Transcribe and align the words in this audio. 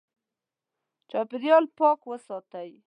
چاپېریال 1.09 1.65
پاک 1.77 1.99
وساتئ. 2.09 2.71